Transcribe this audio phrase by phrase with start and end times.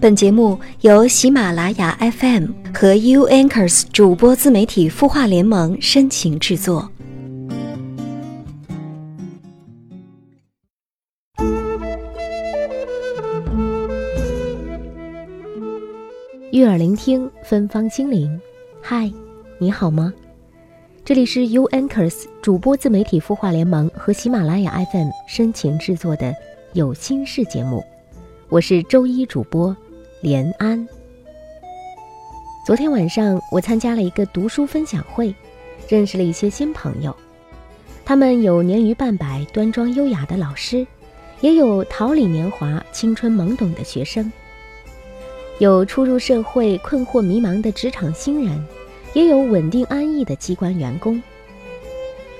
[0.00, 6.90] 本节目由喜马拉雅 FM 和 U Anchors 主播自媒体孵化联盟深情制作。
[16.50, 18.40] 悦耳聆听，芬芳心灵。
[18.80, 19.12] 嗨，
[19.58, 20.14] 你好吗？
[21.04, 26.34] 这里是 U Anchors 主播自媒体孵化联盟和喜马拉雅 FM 深情制作的
[26.72, 27.84] 有心事节目，
[28.48, 29.76] 我是周一主播。
[30.22, 30.86] 连安。
[32.66, 35.34] 昨天晚上，我参加了一个读书分享会，
[35.88, 37.16] 认识了一些新朋友。
[38.04, 40.86] 他们有年逾半百、端庄优雅的老师，
[41.40, 44.30] 也有桃李年华、青春懵懂的学生；
[45.58, 48.62] 有初入社会、困惑迷茫的职场新人，
[49.14, 51.18] 也有稳定安逸的机关员工；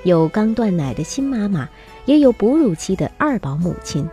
[0.04, 1.66] 有刚断奶的新妈妈，
[2.04, 4.06] 也有哺乳期的二宝母亲。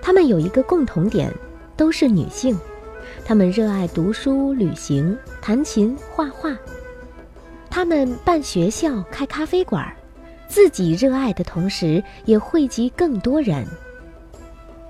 [0.00, 1.30] 他们有一个共同点。
[1.78, 2.58] 都是女性，
[3.24, 6.54] 她们热爱读书、旅行、弹琴、画画。
[7.70, 9.86] 她们办学校、开咖啡馆，
[10.48, 13.64] 自己热爱的同时，也惠及更多人。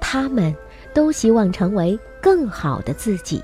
[0.00, 0.52] 她们
[0.94, 3.42] 都希望成为更好的自己，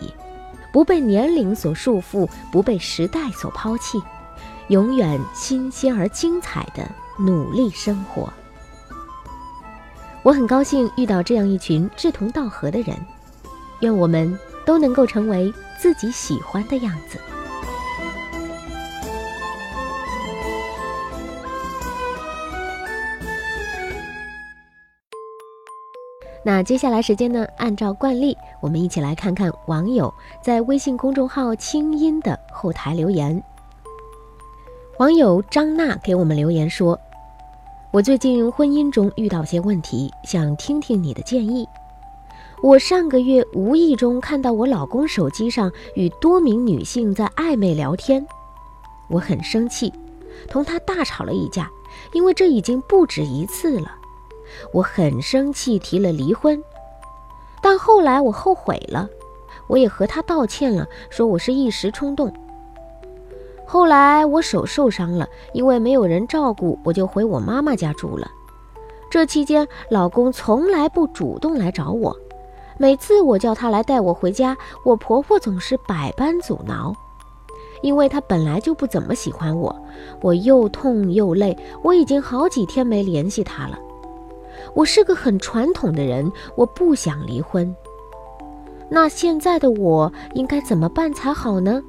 [0.73, 4.01] 不被年龄所束缚，不被时代所抛弃，
[4.69, 8.33] 永远新鲜而精彩的努力生活。
[10.23, 12.97] 我很高兴遇到这样一群志同道合的人。
[13.81, 17.19] 愿我们都能够成为自己喜欢的样子。
[26.47, 27.47] 那接下来时间呢？
[27.57, 33.43] 按照惯例，我们一起来看看网友在微信公众号“清音”的后台留言。
[34.99, 37.01] 网友张娜给我们留言说
[37.91, 41.67] ：“我最近婚姻中遇到些问题，想听听你的建议。”
[42.65, 48.27] 我上个月无意中看到我老公手机上与多名女性在暧昧聊天，
[49.11, 49.93] 我很生气，
[50.49, 51.71] 同他大吵了一架，
[52.15, 53.95] 因为这已经不止一次了。
[54.73, 56.65] 我很生气，提了离婚，
[57.61, 59.11] 但后来我后悔了，
[59.67, 62.33] 我也和他道歉了，说我是一时冲动。
[63.67, 68.27] 后来我手受伤了，因为没有人照顾，我就回我妈妈家住了。
[69.11, 72.17] 这期间，老公从来不主动来找我。
[72.77, 76.93] 每次我叫她来带我回家，我婆婆总是百般阻挠，
[77.83, 79.75] 因为她本来就不怎么喜欢我。
[80.21, 83.79] 我又痛又累，我已经好几天没联系她了。
[84.75, 87.75] 我是个很传统的人，我不想离婚。
[88.89, 91.83] 那现在的我应该怎么办才好呢？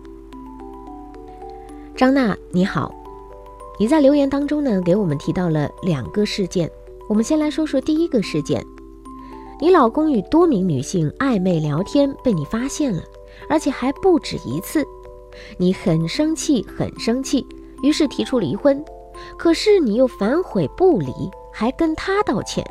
[1.95, 2.94] 张娜，你好，
[3.79, 6.69] 你在留言当中呢，给我们提到了两个事件，
[7.09, 8.63] 我们先来说说第一个事件。
[9.60, 13.02] 你老公与多名女性暧昧聊天被你发现了，
[13.50, 14.86] 而且还不止一次，
[15.58, 17.46] 你很生气，很生气，
[17.82, 18.84] 于是提出离婚。
[19.38, 21.14] 可是你又反悔不离，
[21.54, 22.66] 还跟他道歉。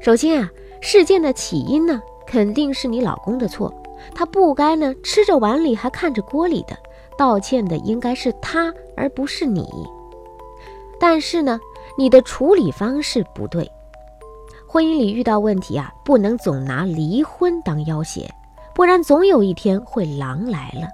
[0.00, 0.50] 首先啊，
[0.82, 3.72] 事件的起因呢，肯定是你老公的错，
[4.14, 6.76] 他不该呢吃着碗里还看着锅里的，
[7.16, 9.66] 道歉的应该是他而不是你。
[11.00, 11.58] 但是呢，
[11.96, 13.66] 你的处理方式不对。
[14.72, 18.32] 婚姻里遇到问题啊，不能总拿离婚当要挟，
[18.72, 20.86] 不然总有一天会狼来了。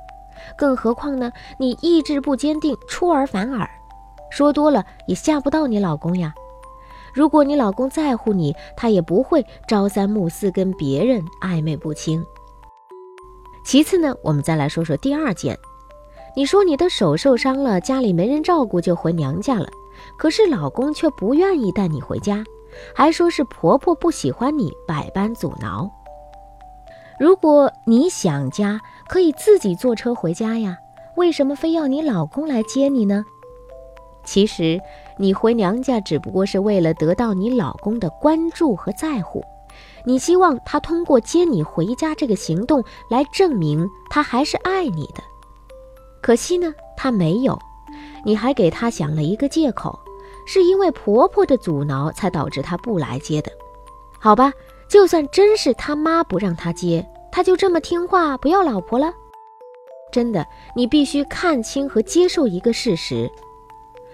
[0.56, 3.68] 更何况呢，你意志不坚定，出尔反尔，
[4.30, 6.32] 说多了也吓不到你老公呀。
[7.12, 12.24] 如果你老公在乎你，他也不会朝三暮四跟别人暧昧不清。
[13.62, 15.54] 其次呢，我们再来说说第二件，
[16.34, 19.68] 你说你的手受伤了，家里没人照顾就回娘家了，
[20.16, 22.42] 可是老公却不愿意带你回家。
[22.94, 25.90] 还说是婆婆不喜欢你，百般阻挠。
[27.18, 30.76] 如果你想家，可以自己坐车回家呀，
[31.16, 33.24] 为什么非要你老公来接你呢？
[34.24, 34.80] 其实
[35.18, 39.42] 你回娘家只不过是为了得到你老公的关注和在乎，
[40.04, 45.22] 你希望他通过接你回家这个行动来证明他还是爱你的。
[46.20, 47.58] 可惜呢，他没有，
[48.24, 49.98] 你还给他想了一个借口。
[50.46, 53.52] 是因为婆婆的阻挠才导致她不来接的，
[54.18, 54.52] 好吧？
[54.88, 59.12] 就算真是他妈不让他接，他就这么听话不要老婆了？
[60.12, 60.46] 真的，
[60.76, 63.28] 你必须看清和接受一个事实：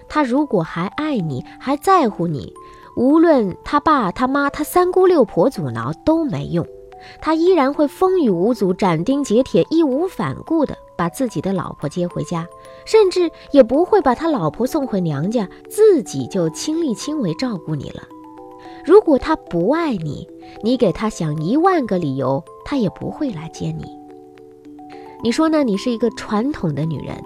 [0.09, 2.53] 他如果还爱你，还在乎你，
[2.97, 6.67] 无论他爸、他妈、他三姑六婆阻挠都没用，
[7.21, 12.47] 他依然会风雨无阻、斩钉截铁、义无反顾的把自己的老婆接回家。
[12.85, 18.03] 甚至也不会把他老婆送回娘家，自己就亲力亲为照顾你了。
[18.85, 20.27] 如果他不爱你，
[20.63, 23.85] 你给他想一万个理由他也不会来接你。
[25.23, 25.63] 你说呢？
[25.63, 27.17] 你是一个传统的女人，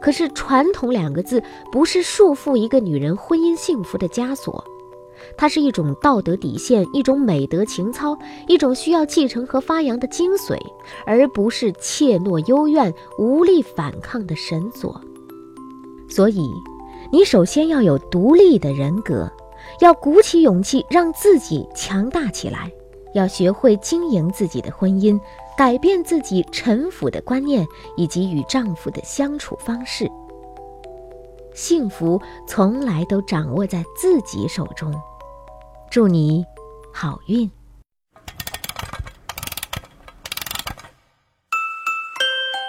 [0.00, 4.62] 可是“传统”两个字不是束缚一个女人婚姻幸福的枷锁，
[5.36, 8.16] 它是一种道德底线，一种美德情操，
[8.46, 10.58] 一种需要继承和发扬的精髓，
[11.06, 15.00] 而不是怯懦幽怨、无力反抗的绳索。
[16.08, 16.50] 所以，
[17.12, 19.30] 你首先要有独立的人格，
[19.80, 22.70] 要鼓起勇气让自己强大起来，
[23.14, 25.18] 要学会经营自己的婚姻。
[25.54, 30.10] 改变自己臣服的观念，以及与丈夫的相处方式。
[31.52, 34.90] 幸福从来都掌握在自己手中。
[35.92, 36.42] 祝你
[36.90, 37.50] 好运。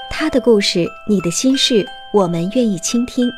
[0.10, 3.32] 他的故事，你的心事，我们愿意倾听。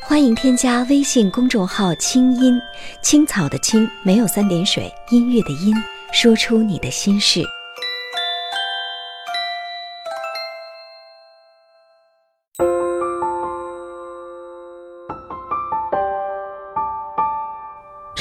[0.00, 2.58] 欢迎添加微信公众号“清音
[3.02, 5.74] 青草”的青没有三点水，音乐的音，
[6.14, 7.42] 说出你的心事。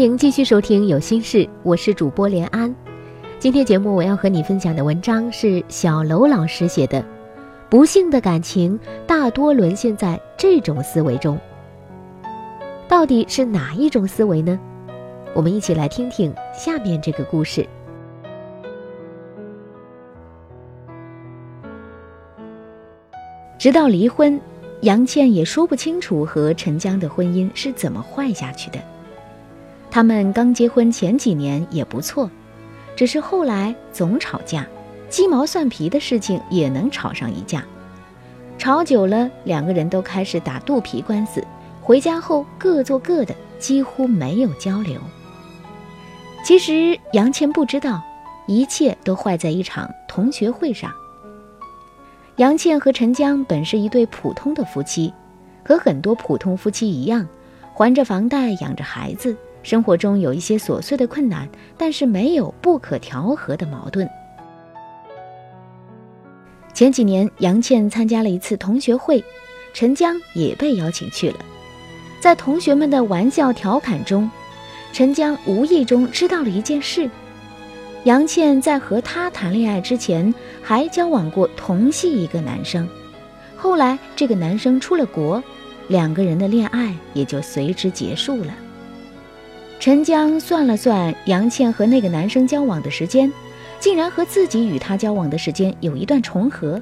[0.00, 2.74] 欢迎继续收听《有心事》，我是主播连安。
[3.38, 7.02] 今天节目我要和你分享的文章是小楼老师写的，
[7.68, 11.38] 《不幸的感情大多沦陷在这种思维中》。
[12.88, 14.58] 到底是哪一种思维呢？
[15.34, 17.68] 我们一起来听听下面这个故事。
[23.58, 24.40] 直到离婚，
[24.80, 28.78] 杨倩也说不清楚和陈江的婚姻是怎么坏下去的。
[29.90, 32.30] 他们刚结婚前几年也不错，
[32.94, 34.66] 只是后来总吵架，
[35.08, 37.64] 鸡毛蒜皮的事情也能吵上一架。
[38.56, 41.42] 吵久了，两个人都开始打肚皮官司，
[41.80, 45.00] 回家后各做各的，几乎没有交流。
[46.44, 48.00] 其实杨倩不知道，
[48.46, 50.92] 一切都坏在一场同学会上。
[52.36, 55.12] 杨倩和陈江本是一对普通的夫妻，
[55.64, 57.26] 和很多普通夫妻一样，
[57.74, 59.36] 还着房贷，养着孩子。
[59.62, 64.08] 生活中有一些琐碎的困难，但是没有不可调和的矛盾。
[66.72, 69.22] 前几年，杨倩参加了一次同学会，
[69.74, 71.36] 陈江也被邀请去了。
[72.20, 74.30] 在同学们的玩笑调侃中，
[74.92, 77.10] 陈江无意中知道了一件事：
[78.04, 80.32] 杨倩在和他谈恋爱之前，
[80.62, 82.88] 还交往过同系一个男生。
[83.56, 85.42] 后来，这个男生出了国，
[85.88, 88.54] 两个人的恋爱也就随之结束了。
[89.80, 93.32] 陈江算了算，杨倩和那个男生交往的时间，
[93.78, 96.78] 竟然和自己与他交往的时间有一段重合。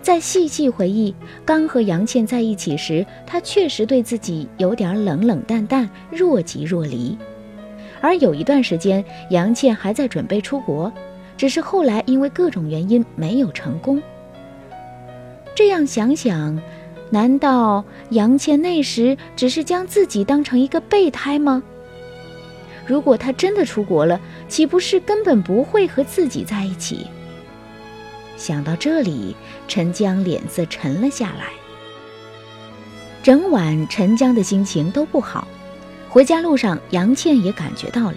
[0.00, 1.12] 再细细回忆，
[1.44, 7.18] 刚和杨倩在一起时，他确实对自己有点冷冷淡淡、若即若离。
[8.00, 10.92] 而有一段时间，杨倩还在准备出国，
[11.36, 14.00] 只是后来因为各种原因没有成功。
[15.52, 16.62] 这样想想，
[17.10, 21.60] 难道杨倩那时只是将自己当成一个备胎吗？
[22.86, 27.06] 如果他真的出国了，岂不是根本不会和自己在一起？
[28.36, 29.34] 想到这里，
[29.66, 31.46] 陈江脸色沉了下来。
[33.22, 35.48] 整晚，陈江的心情都不好。
[36.10, 38.14] 回家路上，杨倩也感觉到了。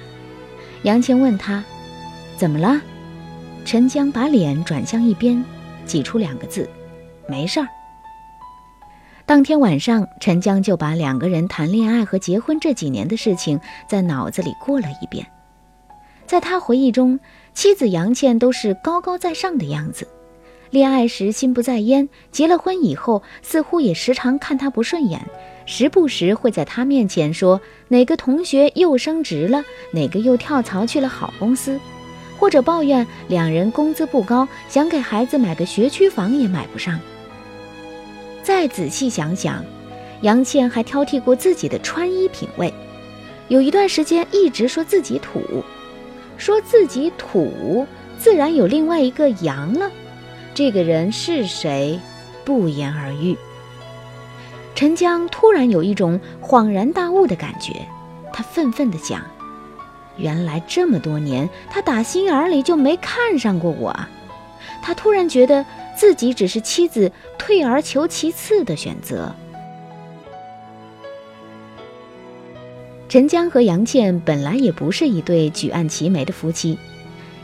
[0.84, 1.64] 杨倩问他
[2.36, 2.82] ：“怎么了？”
[3.64, 5.44] 陈江把脸转向一边，
[5.86, 6.70] 挤出两个字
[7.30, 7.68] ：“没事儿。”
[9.28, 15.28] 当天晚上，陈江就把两个人谈恋爱和结婚这几年的事情在脑子里过了一遍。
[16.26, 17.20] 在他回忆中，
[17.54, 20.08] 妻子杨倩都是高高在上的样子，
[20.70, 25.20] 恋爱时心不在焉，结了婚以后似乎也时常看他不顺眼，
[25.66, 31.78] 时不时会在他面前说哪个同学又升职了，哪个又跳槽去了好公司，
[32.40, 36.98] 或者抱怨两人工资不高，想给孩子买个学区房也买不上。
[38.48, 39.62] 再仔细想想，
[40.22, 42.74] 杨倩还挑剔过自己的穿衣品味，
[43.50, 45.44] 有一段时间一直说自己土，
[46.38, 47.86] 说自己土，
[48.18, 49.92] 自然有另外一个杨了。
[50.54, 52.00] 这个人是谁，
[52.46, 53.38] 不言而喻。
[54.74, 57.74] 陈江突然有一种恍然大悟的感觉，
[58.32, 59.22] 他愤愤地讲。
[60.16, 63.94] 原来这么多年，他打心眼里就没看上过我。
[64.82, 65.66] 他突然觉得
[65.98, 69.34] 自己只是妻子退而求其次的选择。
[73.10, 76.77] 陈江和杨倩本来也不是一对举案齐眉的夫妻，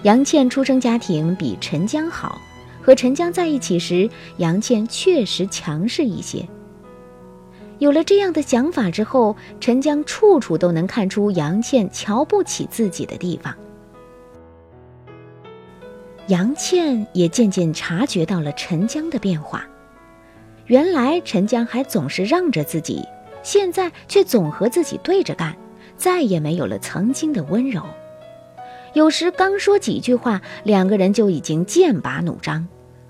[0.04, 2.40] 杨倩出生家庭比陈江好，
[2.82, 4.08] 和陈江在一起时，
[4.38, 6.48] 杨倩确实强势一些。
[7.80, 13.56] 有了这样的想法之后，陈江处处都能看出杨倩瞧不起自己的地方。
[16.28, 19.66] 杨倩也渐渐察觉到了陈江的变化。
[20.68, 23.04] 原来陈江还总是让着自己，
[23.44, 25.56] 现在却总和自己对着干，
[25.98, 27.84] 再也没有了曾经的温柔。
[28.94, 32.66] 有时刚说几句话，两个人就已经剑拔弩张，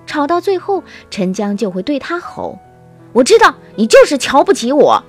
[0.07, 2.57] 吵到最后，陈江就会对他吼。
[3.11, 5.03] 我知道你就是瞧不起我。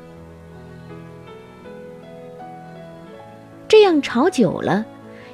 [3.67, 4.85] 这样吵久了，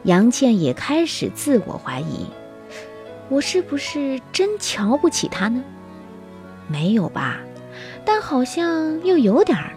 [0.04, 2.26] 杨倩也开始自我怀疑：
[3.30, 5.62] 我是不是真瞧不起他呢？
[6.66, 7.38] 没有吧，
[8.04, 9.70] 但好像又有点儿。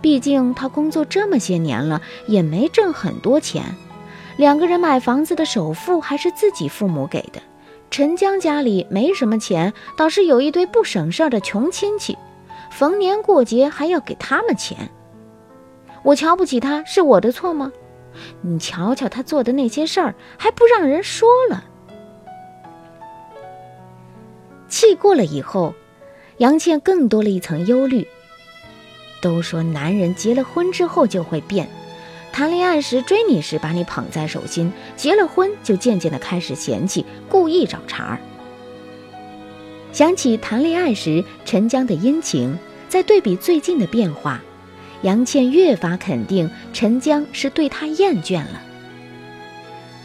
[0.00, 3.62] 毕竟他工作这么些年了，也没挣很多钱，
[4.38, 7.42] 两个人买房子的首付还是自己父母给的。
[7.90, 12.16] 陈江家里没什么钱，倒是有一堆不省事儿的穷亲戚，
[12.70, 14.90] 逢年过节还要给他们钱。
[16.02, 17.70] 我瞧不起他是我的错吗？
[18.40, 21.64] 你瞧瞧他做的那些事儿，还不让人说了。
[24.68, 25.74] 气过了以后，
[26.38, 28.06] 杨倩更多了一层忧虑。
[29.20, 31.68] 都说男人结了婚之后就会变。
[32.30, 38.18] 谈恋爱时追你时把你捧在手心，结了婚就渐渐的开始嫌弃，故意找茬儿。
[39.92, 42.56] 想起谈恋爱时陈江的殷勤，
[42.88, 44.40] 再对比最近的变化，
[45.02, 48.62] 杨倩越发肯定陈江是对她厌倦了。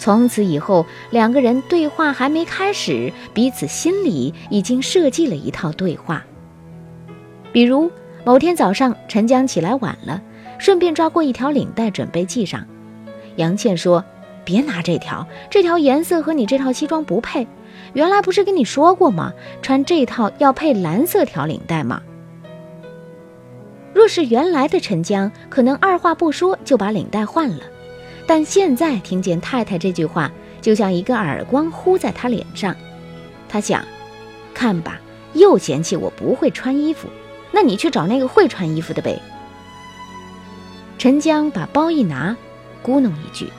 [0.04, 6.22] 从此以后，两个人对话还没开始，彼此心里已经设计了一套对话。
[7.54, 7.90] 比如
[8.26, 10.22] 某天早上，陈江起来晚了。
[10.60, 12.66] 顺便抓过一条领带，准备系上。
[13.38, 14.04] 杨倩说
[14.44, 17.48] ：“别拿这条，这条颜色和你这套西装不配。
[17.94, 19.32] 原来不是跟你说过吗？
[19.62, 22.02] 穿这套要配蓝色条领带吗？”
[23.96, 27.64] 若是原来的陈江，可能二话不说就把领带换了。
[28.26, 32.76] 但现在听见太太这句话，就像一个耳光呼在他脸上。
[33.50, 33.86] 他想
[34.54, 35.00] ：“看吧，
[35.34, 37.08] 又嫌弃我不会穿衣服，
[37.52, 39.20] 那你去找那个会穿衣服的呗。”
[40.98, 42.36] 陈江把包一拿，
[42.84, 43.52] 咕哝一句：“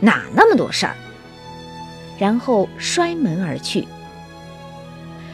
[0.00, 0.94] 哪那么多事儿？”
[2.18, 3.86] 然后摔门而去。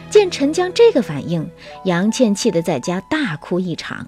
[0.09, 1.49] 见陈江这个反应，
[1.85, 4.07] 杨倩气得在家大哭一场。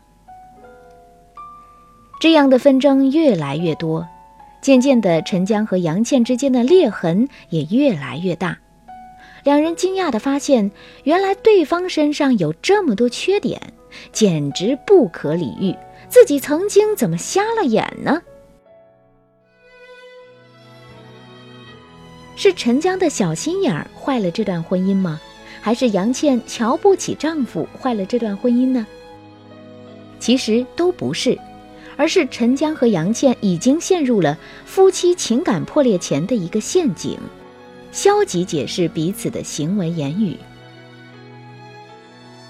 [2.19, 4.07] 这样的纷争越来越多，
[4.63, 8.57] 渐渐的，陈江和杨倩之间的裂痕也越来越大。
[9.43, 10.71] 两人惊讶地发现，
[11.03, 13.61] 原来对方身上有这么多缺点，
[14.13, 15.75] 简直不可理喻。
[16.07, 18.21] 自己曾经怎么瞎了眼呢？
[22.37, 25.19] 是陈江的小心眼儿坏了这段婚姻吗？
[25.59, 28.87] 还是杨倩瞧不起丈夫坏了这段婚姻呢？
[30.19, 31.37] 其实都不是，
[31.95, 37.17] 而是陈江和杨倩已经陷入了夫妻情感破裂前的一个陷阱，
[37.91, 40.37] 消极解释彼此的行为言语。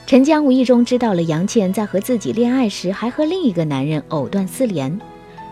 [0.06, 5.00] 陈江无意中知道了杨倩在和自己恋爱时还和另一个男人藕断丝连，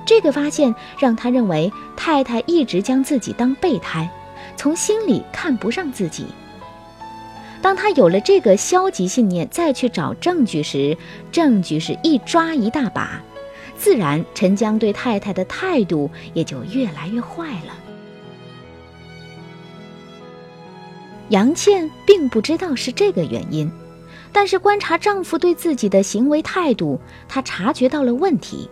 [0.06, 4.10] 这个发现让他认为太太一直将自己当备胎，
[4.58, 6.26] 从心里看不上自己。
[7.62, 10.98] 当他有了这个消极信念，再去找证据时，
[11.32, 13.22] 证据是一抓一大把，
[13.82, 17.74] 自然陈江对太太的态度也就越来越坏了。
[21.30, 23.72] 杨倩并不知道是这个原因。
[24.32, 28.70] 但是观察丈夫对自己的行为态度，她察觉到了问题。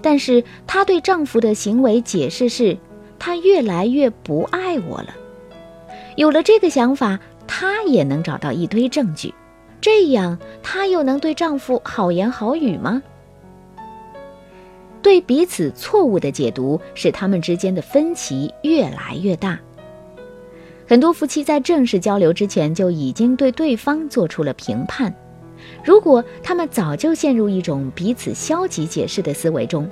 [0.00, 2.76] 但是她对丈夫的行为解释是，
[3.18, 5.14] 他越来越不爱我了。
[6.16, 9.32] 有了这个想法，她也能找到一堆证据，
[9.80, 13.02] 这样她又能对丈夫好言好语吗？
[15.02, 19.58] 对彼此错误的解读，使他们之间的分歧越来越大。
[20.86, 25.14] 很多夫妻在正式交流之前就已经对对方做出了评判。
[25.84, 29.88] 如果他们早就陷入一种彼此消极解释的思维中，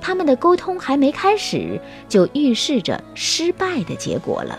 [0.00, 4.58] 他们的沟通还没开始，就预示着失败的结果了。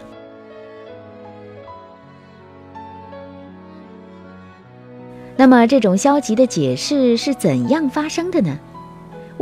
[5.36, 8.58] 那么，这种消极的解释是怎样发生的呢？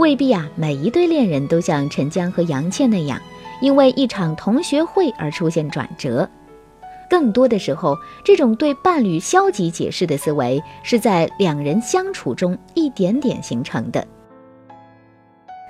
[0.01, 3.21] 未必啊，每一对恋人都像陈江和杨倩那样，
[3.61, 6.27] 因为一场同学会而出现转折。
[7.07, 14.03] 更多的时候，这种对伴侣消极解释的思维，是在两人相处中一点点形成的。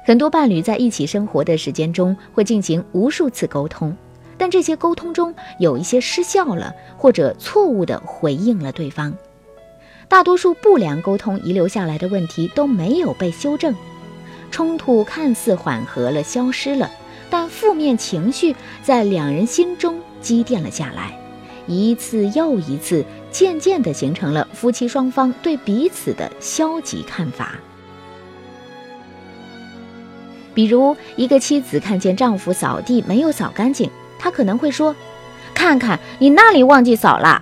[0.06, 3.94] 很多伴侣在一起生活的时间中，会进行无数次沟通，
[4.38, 9.14] 但这些沟通中有一些失效了，或者错误地回应了对方。
[10.08, 13.76] 大多数不良沟通遗留下来的问题都没有被修正，
[14.52, 16.92] 冲突看似缓和了、消失了，
[17.30, 21.18] 但负面情绪在两人心中积淀了下来，
[21.66, 27.56] 一次又一次，渐渐地形成了夫妻双方对彼此的消极看法。
[30.54, 33.90] 比如，一个妻子看见丈夫扫地没有扫干净，
[34.20, 34.94] 她可能会说
[35.56, 37.42] ：“看看你那里忘记扫了。”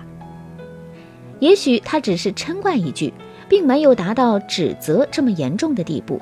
[1.40, 3.12] 也许他只是嗔怪一句，
[3.48, 6.20] 并没有达到指责这么严重的地步。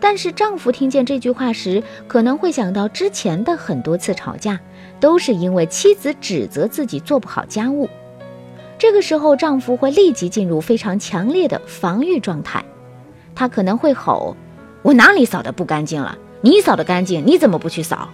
[0.00, 4.58] 但是丈夫听见这句话时，可能会想到之前的很多次吵架，
[4.98, 7.88] 都是因为妻子指责自己做不好家务。
[8.78, 12.64] 这个时候，丈夫会立即进入非常强烈的防御状态，
[13.34, 14.34] 他可能会吼
[14.80, 16.16] ：“我哪里扫的不干净了？
[16.40, 18.08] 你扫的干净，你怎么不去扫？”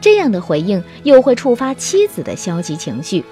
[0.00, 3.24] 这样的回应又会触发妻子的消极情绪。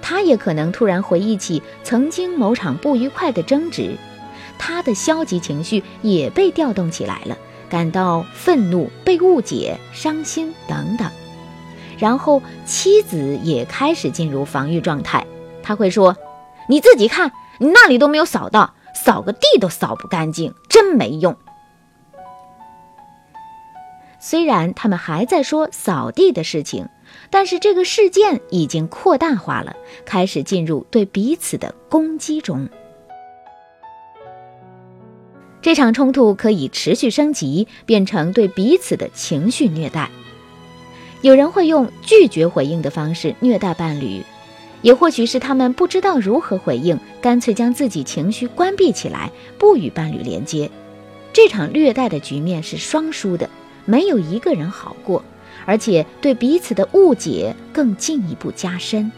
[0.00, 3.96] 他也可能突然回忆起曾经某场不愉快的争执，
[4.66, 7.36] 他的消极情绪也被调动起来了，
[7.68, 11.06] 感到愤怒、被误解、伤心等等。
[11.98, 15.26] 然后妻子也开始进入防御状态，
[15.62, 16.16] 他会说
[16.66, 21.36] ：“你自己看，你那里都没有扫到，扫个地都扫不干净，真没用。”
[24.18, 26.88] 虽然他们还在说扫地的事情。
[27.30, 32.68] 但是这个事件已经扩大化了，开始进入对彼此的攻击中。
[35.64, 40.10] 这场冲突可以持续升级，变成对彼此的情绪虐待。
[41.22, 44.22] 有人会用拒绝回应的方式虐待伴侣，
[44.82, 50.70] 也或许是他们不知道如何回应，干脆将自己情绪关闭起来，不与伴侣连接。
[51.32, 53.48] 这场虐待的局面是双输的，
[53.86, 55.24] 没有一个人好过。
[55.64, 59.10] 而且对彼此的误解更进一步加深。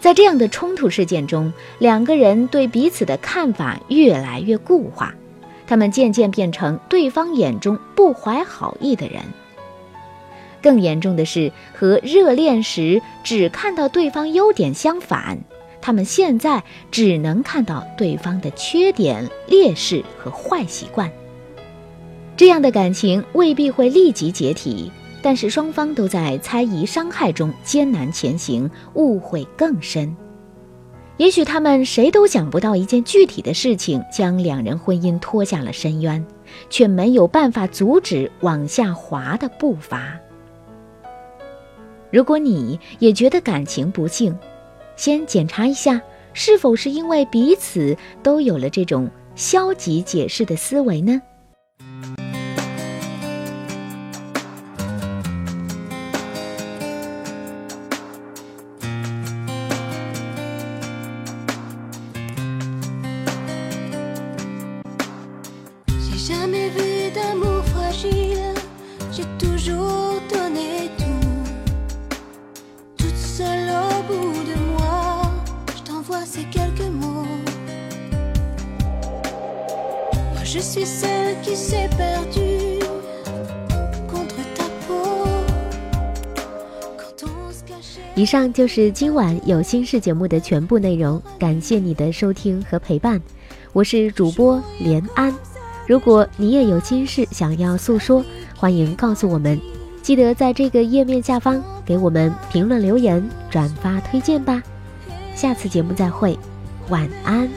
[0.00, 5.14] 在这样的冲突事件中，两个人对彼此的看法越来越固化，
[5.66, 9.20] 他们渐渐变成对方眼中不怀好意的人。
[10.62, 15.38] 更严重的是，和热恋时只看到对方优点相反，
[15.80, 21.10] 他们现在只能看到对方的缺点、劣势和坏习惯。
[22.36, 30.16] 这样的感情未必会立即解体，但是双方都在猜疑、伤害中艰难前行，误会更深。
[31.16, 36.24] 也许他们谁都想不到一件具体的事情将两人婚姻拖下了深渊，
[36.70, 40.16] 却没有办法阻止往下滑的步伐。
[42.12, 44.38] 如果你也觉得感情不幸，
[44.94, 46.00] 先检查一下
[46.32, 51.20] 是否是因为彼此都有了这种消极解释的思维呢？
[88.14, 93.20] 以上就是今晚有心事节目的全部内容，感谢你的收听和陪伴，
[93.72, 95.34] 我是主播连安。
[95.86, 98.24] 如果你也有心事想要诉说，
[98.56, 99.58] 欢迎告诉我们，
[100.02, 104.62] 记得在这个页面下方给我们评论留言、转发推荐吧。
[105.34, 106.36] 下次节目再会，
[106.88, 107.48] 晚安。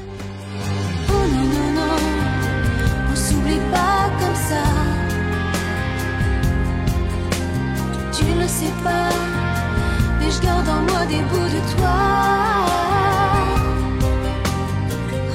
[10.42, 11.98] Je garde en moi des bouts de toi.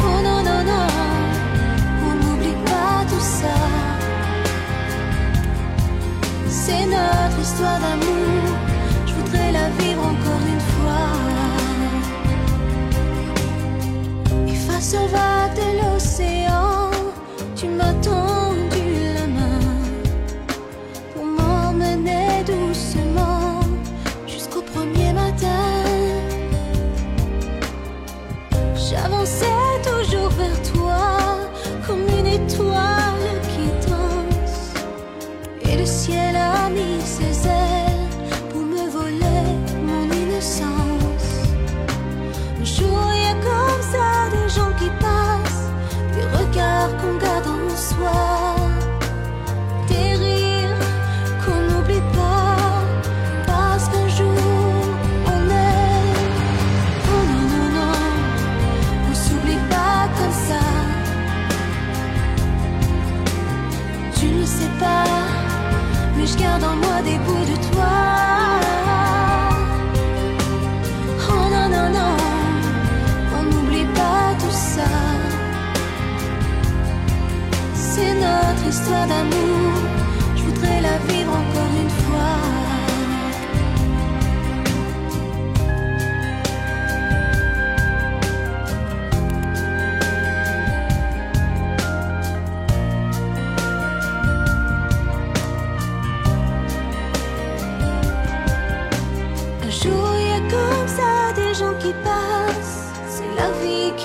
[0.00, 0.86] Oh non, non, non,
[2.06, 3.56] on n'oublie pas tout ça.
[6.48, 8.35] C'est notre histoire d'amour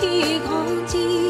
[0.01, 1.20] ที่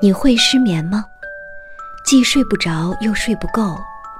[0.00, 1.04] 你会失眠吗？
[2.04, 3.78] 既睡不着，又睡不够。